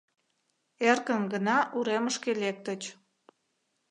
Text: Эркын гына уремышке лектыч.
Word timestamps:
Эркын 0.89 1.21
гына 1.33 1.57
уремышке 1.77 2.31
лектыч. 2.41 2.81